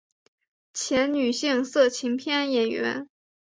[0.73, 3.07] 前女性色情片演员。